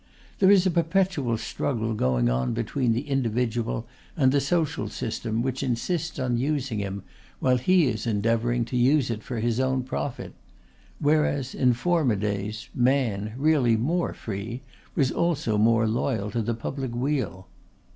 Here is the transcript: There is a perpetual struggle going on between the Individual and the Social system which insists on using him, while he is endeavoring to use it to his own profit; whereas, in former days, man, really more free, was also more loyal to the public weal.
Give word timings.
There 0.39 0.49
is 0.49 0.65
a 0.65 0.71
perpetual 0.71 1.37
struggle 1.37 1.93
going 1.93 2.27
on 2.27 2.55
between 2.55 2.91
the 2.91 3.07
Individual 3.07 3.85
and 4.17 4.31
the 4.31 4.41
Social 4.41 4.89
system 4.89 5.43
which 5.43 5.61
insists 5.61 6.17
on 6.17 6.37
using 6.37 6.79
him, 6.79 7.03
while 7.39 7.57
he 7.57 7.85
is 7.85 8.07
endeavoring 8.07 8.65
to 8.65 8.75
use 8.75 9.11
it 9.11 9.21
to 9.27 9.35
his 9.35 9.59
own 9.59 9.83
profit; 9.83 10.33
whereas, 10.97 11.53
in 11.53 11.73
former 11.73 12.15
days, 12.15 12.67
man, 12.73 13.33
really 13.37 13.77
more 13.77 14.11
free, 14.15 14.63
was 14.95 15.11
also 15.11 15.55
more 15.59 15.87
loyal 15.87 16.31
to 16.31 16.41
the 16.41 16.55
public 16.55 16.95
weal. 16.95 17.47